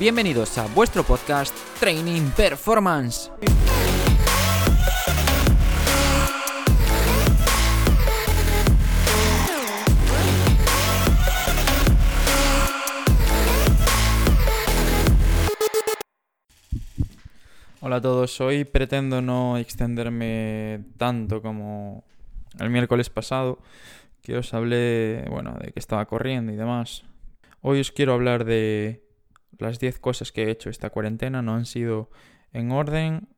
[0.00, 3.32] Bienvenidos a vuestro podcast Training Performance.
[17.80, 22.04] Hola a todos, hoy pretendo no extenderme tanto como
[22.60, 23.58] el miércoles pasado,
[24.22, 27.02] que os hablé, bueno, de que estaba corriendo y demás.
[27.62, 29.07] Hoy os quiero hablar de
[29.58, 32.10] las 10 cosas que he hecho esta cuarentena, no han sido
[32.52, 33.28] en orden,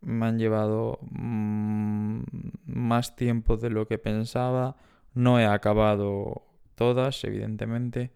[0.00, 2.22] me han llevado mm,
[2.66, 4.76] más tiempo de lo que pensaba,
[5.14, 8.12] no he acabado todas, evidentemente.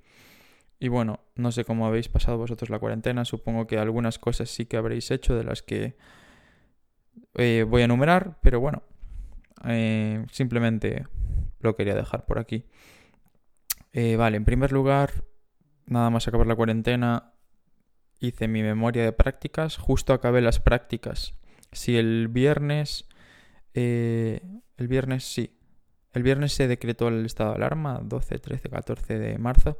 [0.80, 4.66] Y bueno, no sé cómo habéis pasado vosotros la cuarentena, supongo que algunas cosas sí
[4.66, 5.96] que habréis hecho de las que
[7.34, 8.82] eh, voy a enumerar, pero bueno,
[9.64, 11.06] eh, simplemente
[11.60, 12.64] lo quería dejar por aquí.
[13.92, 15.24] Eh, vale, en primer lugar,
[15.86, 17.32] nada más acabar la cuarentena,
[18.20, 21.34] hice mi memoria de prácticas, justo acabé las prácticas.
[21.72, 23.06] Si el viernes,
[23.74, 24.40] el
[24.76, 25.58] viernes sí,
[26.12, 29.78] el viernes se decretó el estado de alarma, 12, 13, 14 de marzo.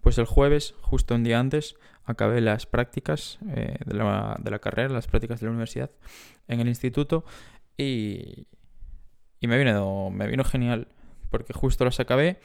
[0.00, 4.58] Pues el jueves, justo un día antes, acabé las prácticas eh, de, la, de, la,
[4.58, 5.90] carrera, las prácticas de la universidad
[6.48, 7.24] en el instituto
[7.76, 8.46] y,
[9.40, 10.88] y me, vino, me vino genial
[11.30, 12.38] porque justo las acabé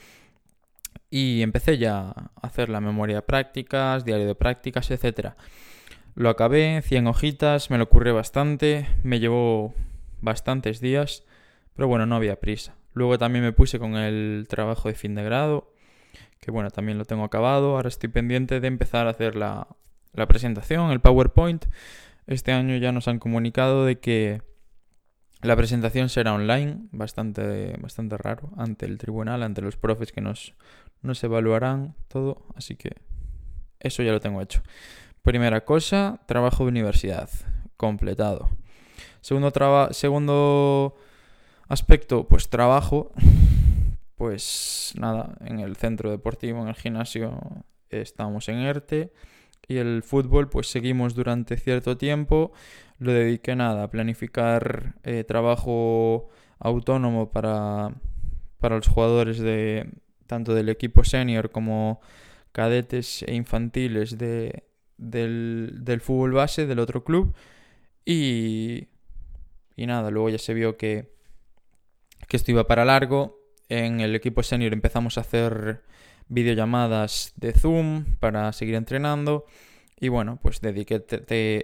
[1.11, 5.33] y empecé ya a hacer la memoria de prácticas, diario de prácticas, etc.
[6.15, 9.75] Lo acabé, 100 hojitas, me lo ocurrió bastante, me llevó
[10.21, 11.23] bastantes días,
[11.75, 12.73] pero bueno, no había prisa.
[12.93, 15.71] Luego también me puse con el trabajo de fin de grado
[16.41, 17.75] que bueno, también lo tengo acabado.
[17.75, 19.67] Ahora estoy pendiente de empezar a hacer la,
[20.13, 21.65] la presentación, el PowerPoint.
[22.27, 24.41] Este año ya nos han comunicado de que
[25.41, 30.55] la presentación será online, bastante, bastante raro, ante el tribunal, ante los profes que nos,
[31.01, 32.95] nos evaluarán todo, así que
[33.79, 34.61] eso ya lo tengo hecho.
[35.21, 37.29] Primera cosa, trabajo de universidad,
[37.77, 38.49] completado.
[39.21, 39.51] Segundo,
[39.91, 40.95] segundo
[41.67, 43.11] aspecto, pues trabajo
[44.15, 47.39] pues nada, en el centro deportivo, en el gimnasio,
[47.89, 49.11] estamos en ERTE.
[49.67, 52.51] Y el fútbol, pues seguimos durante cierto tiempo.
[52.99, 57.95] Lo dediqué nada a planificar eh, trabajo autónomo para,
[58.59, 59.89] para los jugadores de
[60.31, 61.99] tanto del equipo senior como
[62.53, 64.63] cadetes e infantiles de,
[64.97, 67.35] del, del fútbol base del otro club.
[68.05, 68.87] Y,
[69.75, 71.11] y nada, luego ya se vio que,
[72.29, 75.81] que esto iba para largo en el equipo senior empezamos a hacer
[76.29, 79.45] videollamadas de Zoom para seguir entrenando.
[79.99, 81.03] Y bueno, pues dediqué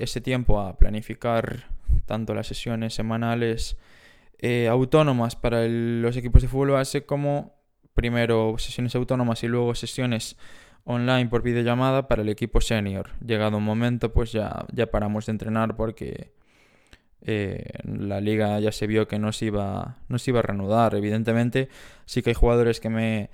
[0.01, 1.69] ese tiempo a planificar
[2.05, 3.77] tanto las sesiones semanales
[4.39, 7.56] eh, autónomas para los equipos de fútbol base como
[7.97, 10.37] primero sesiones autónomas y luego sesiones
[10.83, 13.09] online por videollamada para el equipo senior.
[13.25, 16.31] Llegado un momento, pues ya, ya paramos de entrenar porque
[17.21, 20.93] eh, la liga ya se vio que no se, iba, no se iba a reanudar.
[20.93, 21.69] Evidentemente,
[22.05, 23.31] sí que hay jugadores que me,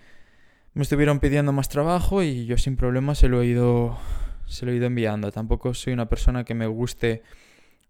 [0.74, 3.98] me estuvieron pidiendo más trabajo y yo sin problema se lo he ido,
[4.46, 5.30] se lo he ido enviando.
[5.34, 7.22] Tampoco soy una persona que me guste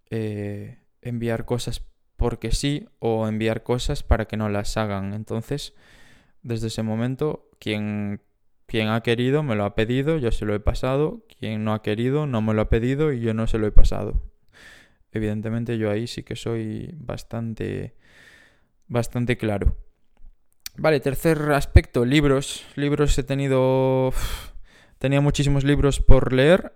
[0.10, 1.84] eh, enviar cosas
[2.18, 5.14] porque sí o enviar cosas para que no las hagan.
[5.14, 5.76] Entonces,
[6.44, 8.22] desde ese momento, quien,
[8.68, 11.26] quien ha querido me lo ha pedido, yo se lo he pasado.
[11.40, 13.72] Quien no ha querido no me lo ha pedido y yo no se lo he
[13.72, 14.22] pasado.
[15.12, 17.96] Evidentemente yo ahí sí que soy bastante,
[18.88, 19.78] bastante claro.
[20.76, 22.66] Vale, tercer aspecto, libros.
[22.76, 24.12] Libros he tenido...
[24.98, 26.74] Tenía muchísimos libros por leer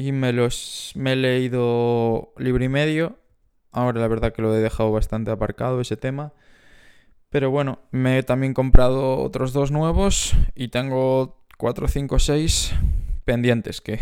[0.00, 3.18] y me los me he leído libro y medio.
[3.70, 6.32] Ahora la verdad que lo he dejado bastante aparcado ese tema.
[7.30, 12.74] Pero bueno, me he también comprado otros dos nuevos y tengo 4, 5, 6
[13.24, 14.00] pendientes que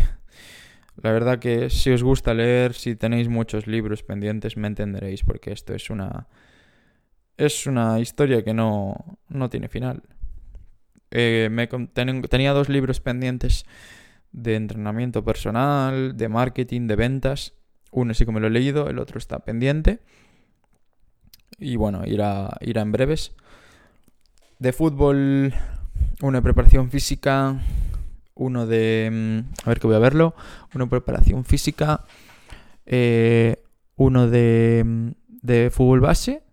[1.01, 5.51] la verdad que si os gusta leer, si tenéis muchos libros pendientes, me entenderéis, porque
[5.51, 6.27] esto es una.
[7.37, 10.03] Es una historia que no, no tiene final.
[11.11, 13.65] Eh, me, tenía dos libros pendientes
[14.33, 17.53] de entrenamiento personal, de marketing, de ventas.
[17.91, 19.99] Uno sí que me lo he leído, el otro está pendiente.
[21.59, 23.33] Y bueno, irá, irá en breves.
[24.59, 25.53] De fútbol,
[26.21, 27.61] una preparación física,
[28.35, 29.09] uno de...
[29.11, 30.35] Mm, a ver que voy a verlo.
[30.73, 32.05] Uno de preparación física,
[32.85, 33.63] eh,
[33.95, 35.09] uno de, mm,
[35.41, 36.43] de fútbol base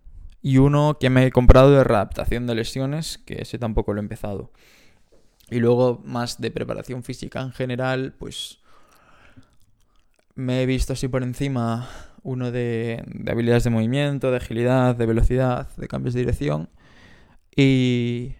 [0.41, 4.03] y uno que me he comprado de readaptación de lesiones, que ese tampoco lo he
[4.03, 4.51] empezado.
[5.49, 8.59] Y luego más de preparación física en general, pues
[10.35, 11.89] me he visto así por encima
[12.27, 16.69] uno de, de habilidades de movimiento, de agilidad, de velocidad, de cambios de dirección.
[17.55, 18.35] Y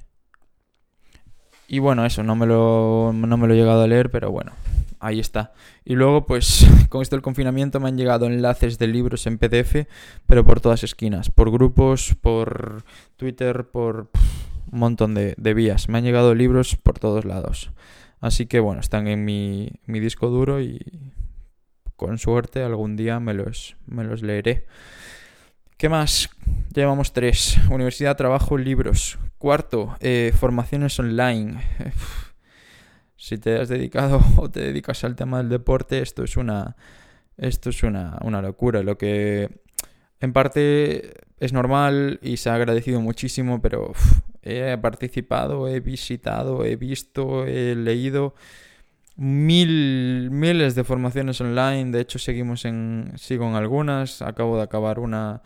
[1.68, 4.54] y bueno, eso, no me lo, no me lo he llegado a leer, pero bueno,
[5.02, 5.52] ahí está.
[5.84, 9.86] Y luego, pues, con esto del confinamiento me han llegado enlaces de libros en PDF,
[10.28, 12.84] pero por todas esquinas, por grupos, por
[13.18, 14.10] Twitter, por
[14.72, 15.90] un montón de, vías.
[15.90, 17.72] Me han llegado libros por todos lados.
[18.22, 20.80] Así que bueno, están en mi, mi disco duro y
[21.98, 24.66] con suerte algún día me los, me los leeré.
[25.78, 26.30] ¿Qué más?
[26.74, 27.58] Llevamos tres.
[27.70, 29.20] Universidad, trabajo, libros.
[29.38, 31.62] Cuarto, eh, formaciones online.
[33.18, 36.78] si te has dedicado o te dedicas al tema del deporte, esto es una.
[37.36, 38.82] Esto es una, una locura.
[38.82, 39.50] Lo que
[40.20, 43.94] en parte es normal y se ha agradecido muchísimo, pero
[44.42, 48.34] he participado, he visitado, he visto, he leído
[49.18, 51.92] mil, miles de formaciones online.
[51.92, 54.22] De hecho, seguimos en, sigo en algunas.
[54.22, 55.42] Acabo de acabar una,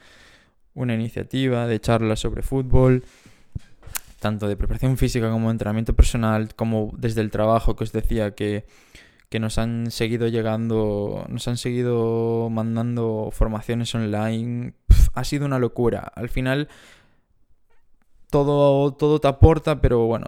[0.74, 3.04] una iniciativa de charlas sobre fútbol,
[4.20, 8.36] tanto de preparación física como de entrenamiento personal, como desde el trabajo que os decía
[8.36, 8.66] que,
[9.30, 14.74] que nos han seguido llegando, nos han seguido mandando formaciones online.
[15.14, 16.12] ha sido una locura.
[16.16, 16.68] Al final
[18.30, 20.26] todo, todo te aporta, pero bueno,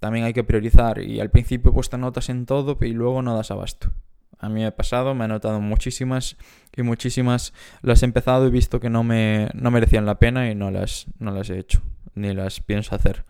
[0.00, 1.00] también hay que priorizar.
[1.00, 3.92] Y al principio he puesto notas en todo y luego no das abasto.
[4.38, 6.36] A mí me ha pasado, me he anotado muchísimas
[6.74, 7.52] y muchísimas
[7.82, 11.06] las he empezado y visto que no me no merecían la pena y no las,
[11.18, 11.82] no las he hecho,
[12.14, 13.26] ni las pienso hacer.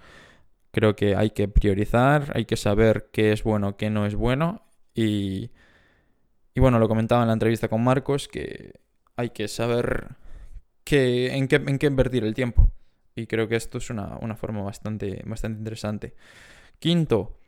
[0.71, 4.63] Creo que hay que priorizar, hay que saber qué es bueno, qué no es bueno
[4.95, 5.51] y,
[6.55, 8.79] y bueno, lo comentaba en la entrevista con Marcos, que
[9.17, 10.17] hay que saber
[10.87, 12.71] en, qué, en qué invertir el tiempo.
[13.15, 16.15] Y creo que esto es una, una forma bastante, bastante interesante.
[16.81, 17.41] Quinto,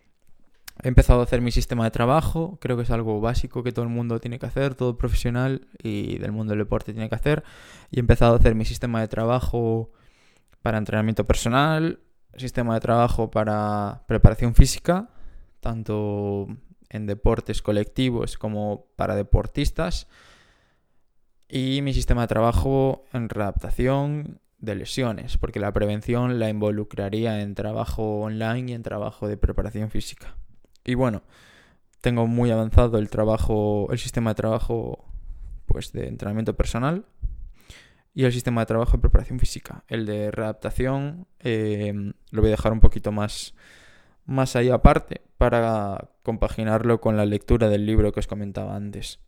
[0.83, 3.85] He empezado a hacer mi sistema de trabajo, creo que es algo básico que todo
[3.85, 7.45] el mundo tiene que hacer, todo profesional y del mundo del deporte tiene que hacer.
[7.91, 9.93] Y he empezado a hacer mi sistema de trabajo
[10.61, 12.01] para entrenamiento personal,
[12.37, 15.11] sistema de trabajo para preparación física,
[15.61, 16.49] tanto
[16.89, 20.09] en deportes colectivos como para deportistas.
[21.49, 27.55] Y mi sistema de trabajo en readaptación de lesiones, porque la prevención la involucraría en
[27.55, 30.37] trabajo online y en trabajo de preparación física.
[30.85, 31.23] Y bueno,
[32.01, 35.05] tengo muy avanzado el trabajo, el sistema de trabajo
[35.67, 37.05] pues de entrenamiento personal
[38.15, 39.85] y el sistema de trabajo de preparación física.
[39.89, 43.55] El de readaptación em, lo voy a dejar un poquito más,
[44.27, 49.19] más ahí aparte para compaginarlo con la lectura del libro que os comentaba antes.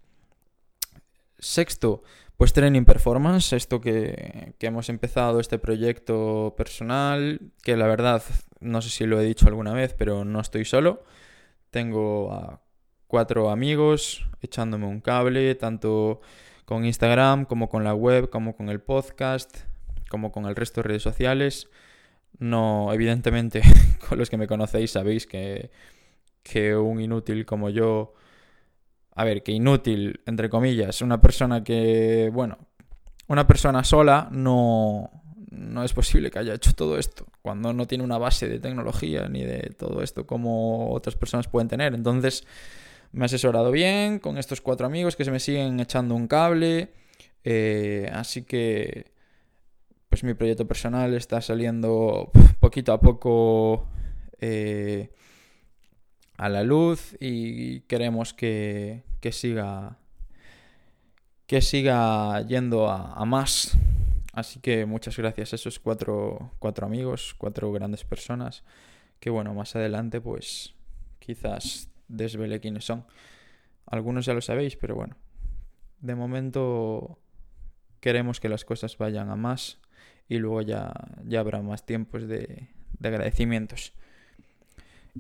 [1.41, 2.05] Sexto,
[2.45, 8.23] pues Training Performance, esto que, que hemos empezado, este proyecto personal, que la verdad,
[8.61, 11.05] no sé si lo he dicho alguna vez, pero no estoy solo.
[11.71, 12.61] Tengo a
[13.07, 16.21] cuatro amigos echándome un cable, tanto
[16.67, 19.61] con Instagram como con la web, como con el podcast,
[20.11, 21.71] como con el resto de redes sociales.
[22.39, 23.63] No, evidentemente,
[24.07, 25.71] con los que me conocéis sabéis que,
[26.43, 28.13] que un inútil como yo,
[29.15, 32.59] a ver, que inútil, entre comillas, una persona que, bueno,
[33.29, 35.11] una persona sola no,
[35.51, 39.29] no es posible que haya hecho todo esto cuando no tiene una base de tecnología
[39.29, 41.95] ni de todo esto como otras personas pueden tener.
[41.95, 42.45] Entonces
[43.13, 46.93] me he asesorado bien con estos cuatro amigos que se me siguen echando un cable.
[47.45, 49.13] Eh, así que
[50.09, 53.89] pues mi proyecto personal está saliendo poquito a poco
[54.41, 55.11] eh,
[56.37, 59.99] a la luz y queremos que, que siga
[61.47, 63.77] que siga yendo a, más
[64.33, 68.65] Así que muchas gracias a esos cuatro, cuatro amigos, cuatro grandes personas,
[69.21, 70.75] que bueno, más adelante pues
[71.21, 73.07] quizás desvele quiénes son.
[73.87, 75.17] Algunos ya lo sabéis, pero bueno,
[76.01, 77.21] de momento
[78.01, 79.79] queremos que las cosas vayan a más
[80.29, 80.93] y luego ya,
[81.25, 83.93] ya habrá más tiempos de, de agradecimientos.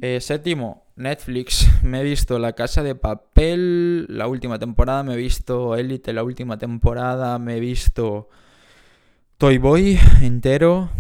[0.00, 1.68] Eh, séptimo, Netflix.
[1.82, 6.24] Me he visto La Casa de Papel la última temporada, me he visto Elite la
[6.24, 8.28] última temporada, me he visto
[9.38, 10.90] Toy Boy entero.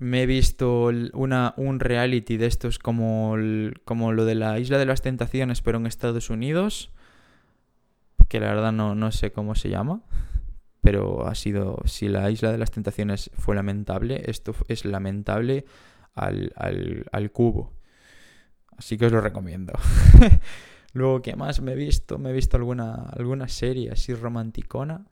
[0.00, 3.36] Me he visto una, un reality de estos como,
[3.84, 6.90] como lo de la Isla de las Tentaciones, pero en Estados Unidos.
[8.28, 10.02] Que la verdad no, no sé cómo se llama.
[10.80, 11.80] Pero ha sido.
[11.86, 15.64] Si la Isla de las Tentaciones fue lamentable, esto es lamentable
[16.14, 17.73] al, al, al cubo.
[18.76, 19.72] Así que os lo recomiendo.
[20.92, 22.18] Luego, ¿qué más me he visto?
[22.18, 25.06] Me he visto alguna, alguna serie así romanticona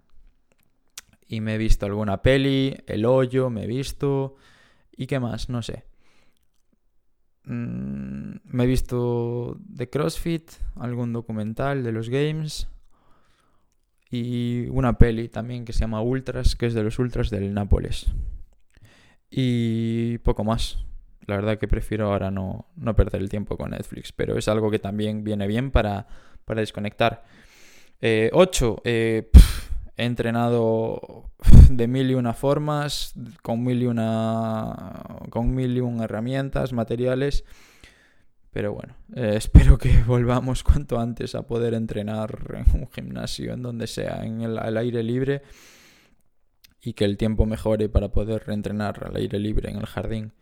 [1.26, 4.36] y me he visto alguna peli, El Hoyo, me he visto...
[4.94, 5.48] ¿Y qué más?
[5.48, 5.84] No sé.
[7.44, 12.68] Mm, me he visto de CrossFit, algún documental de los games
[14.10, 18.12] y una peli también que se llama Ultras, que es de los Ultras del Nápoles.
[19.30, 20.84] Y poco más.
[21.26, 24.70] La verdad que prefiero ahora no, no perder el tiempo con Netflix, pero es algo
[24.70, 26.06] que también viene bien para,
[26.44, 27.24] para desconectar.
[28.32, 28.82] 8.
[28.84, 29.40] Eh, eh,
[29.96, 31.30] he entrenado
[31.70, 37.44] de mil y una formas, con mil y una, con mil y una herramientas, materiales.
[38.50, 43.62] Pero bueno, eh, espero que volvamos cuanto antes a poder entrenar en un gimnasio, en
[43.62, 45.42] donde sea, en el aire libre
[46.82, 50.32] y que el tiempo mejore para poder reentrenar al aire libre en el jardín.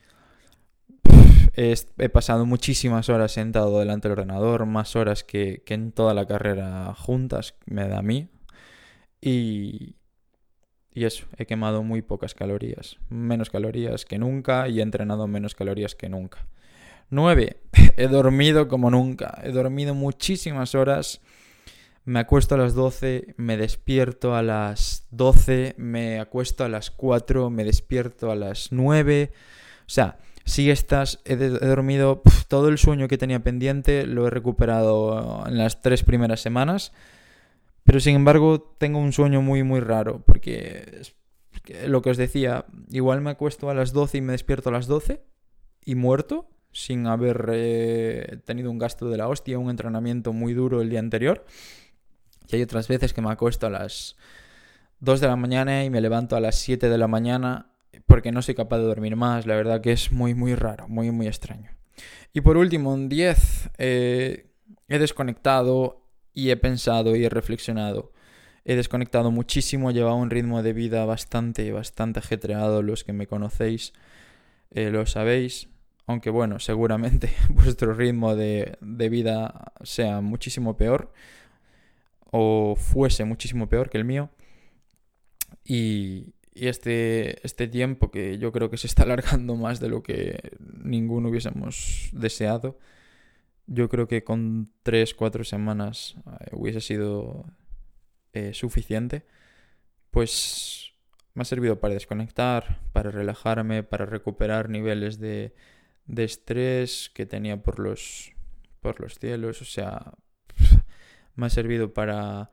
[1.55, 6.95] He, pasado muchísimas horas sentado delante del ordenador, más horas que, en toda la carrera
[6.95, 8.29] juntas me da a mí.
[9.21, 9.97] Y,
[10.93, 15.55] y eso, he quemado muy pocas calorías, menos calorías que nunca y he entrenado menos
[15.55, 16.47] calorías que nunca.
[17.11, 17.57] 9.
[17.97, 21.21] He dormido como nunca, he dormido muchísimas horas
[22.05, 27.51] me acuesto a las 12, me despierto a las 12, me acuesto a las 4,
[27.51, 29.31] me despierto a las 9.
[29.33, 35.45] O sea, si estás, he, dormido todo el sueño que tenía pendiente, lo he recuperado
[35.47, 36.93] en las tres primeras semanas.
[37.85, 41.03] Pero sin embargo, tengo un sueño muy, muy raro, porque
[41.87, 44.87] lo que os decía, igual me acuesto a las 12 y me despierto a las
[44.87, 45.23] 12
[45.85, 50.83] y muerto, sin haber eh, tenido un gasto de la hostia, un entrenamiento muy duro
[50.83, 51.45] el día anterior.
[52.49, 54.17] Y hay otras veces que me acuesto a las
[55.01, 57.70] 2 de la mañana y me levanto a las 7 de la mañana
[58.21, 59.47] porque no soy capaz de dormir más.
[59.47, 61.71] La verdad que es muy, muy raro, muy, muy extraño.
[62.35, 64.51] Y por último, en 10, eh,
[64.89, 66.03] he desconectado
[66.35, 68.13] y he pensado y he reflexionado.
[68.67, 72.83] He desconectado muchísimo, llevado un ritmo de vida bastante, bastante ajetreado.
[72.83, 73.95] Los que me conocéis
[74.71, 75.71] eh, lo sabéis.
[76.07, 81.11] Aunque bueno, seguramente vuestro ritmo de, de vida sea muchísimo peor
[82.31, 84.29] o fuese muchísimo peor que el mío.
[85.65, 90.57] Y, este, este tiempo que yo creo que se está alargando más de lo que
[90.83, 92.79] ninguno hubiésemos deseado,
[93.67, 97.47] yo creo que con 3-4 semanas eh, hubiese sido
[98.33, 99.25] eh, suficiente,
[100.11, 100.93] pues
[101.35, 105.55] me ha servido para desconectar, para relajarme, para recuperar niveles de,
[106.07, 108.33] de estrés que tenía por los,
[108.81, 110.15] por los cielos, o sea,
[111.37, 112.51] me ha servido para,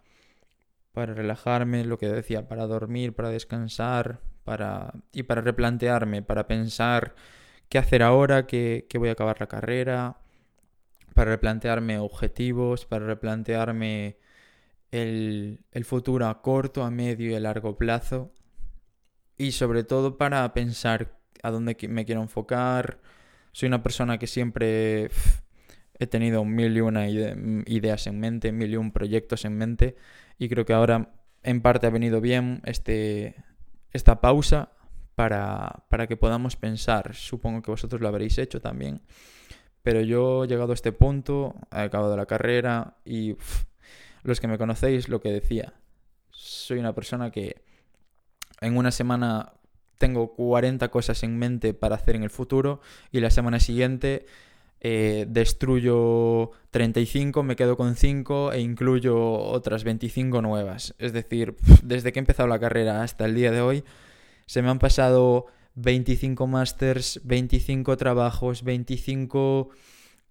[0.97, 7.13] para relajarme, lo que decía, para dormir, para descansar, para, y para replantearme, para pensar
[7.69, 10.17] qué hacer ahora, que, voy a acabar la carrera,
[11.13, 14.17] para replantearme objetivos, para replantearme
[14.89, 18.33] el, el futuro a corto, a medio y a largo plazo.
[19.37, 23.01] Y sobre todo para pensar a dónde me quiero enfocar.
[23.51, 25.11] Soy una persona que siempre
[25.99, 29.95] he tenido mil y una ideas en mente, mil y un proyectos en mente
[30.37, 31.13] y creo que ahora
[31.43, 33.35] en parte ha venido bien este,
[33.91, 34.71] esta pausa
[35.15, 37.15] para, para que podamos pensar.
[37.15, 39.01] Supongo que vosotros lo habréis hecho también.
[39.83, 43.37] Pero yo he llegado a este punto, he acabado la carrera y
[44.23, 45.73] los que me conocéis, lo que decía,
[46.29, 47.63] soy una persona que
[48.61, 49.53] en una semana
[49.97, 54.25] tengo 40 cosas en mente para hacer en el futuro y la semana siguiente
[54.79, 60.93] eh, destruyo 35, me quedo con 5 e incluyo otras 25 nuevas.
[60.99, 63.83] Es decir, desde que he empezado la carrera hasta el día de hoy,
[64.45, 69.69] se me han pasado 25 másters, 25 trabajos, 25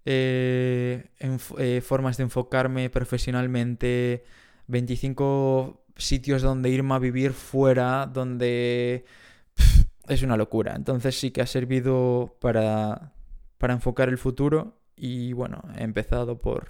[0.05, 1.09] eh,
[1.57, 4.23] eh, formas de enfocarme profesionalmente,
[4.67, 9.05] 25 sitios donde irme a vivir fuera, donde...
[10.07, 10.73] es una locura.
[10.75, 13.11] Entonces sí que ha servido para
[13.57, 16.67] para enfocar el futuro y bueno, he empezado por,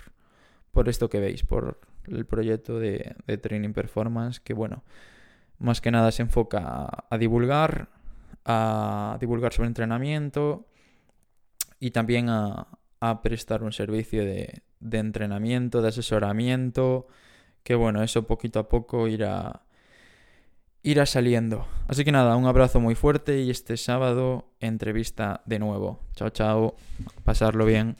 [0.71, 4.83] por esto que veis, por el proyecto de, Training Performance, que bueno,
[5.59, 7.89] más que nada se enfoca a, divulgar,
[8.45, 10.67] a divulgar sobre entrenamiento
[11.79, 12.67] y también a,
[12.99, 17.07] a prestar un servicio de, de, entrenamiento, de asesoramiento,
[17.63, 19.61] que bueno, eso poquito a poco irá,
[20.87, 21.67] irá saliendo.
[21.87, 25.99] Así que nada, un abrazo muy fuerte y este sábado entrevista de nuevo.
[26.15, 26.75] Chao, chao.
[27.25, 27.97] Pasarlo bien.